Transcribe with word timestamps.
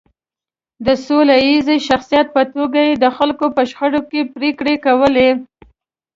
د 0.85 0.87
سوله 1.05 1.35
ییز 1.47 1.67
شخصیت 1.87 2.27
په 2.35 2.43
توګه 2.53 2.79
یې 2.87 2.93
د 3.03 3.05
خلکو 3.17 3.45
په 3.55 3.61
شخړو 3.71 4.01
کې 4.09 4.21
پرېکړې 4.35 4.75
کولې. 4.85 5.29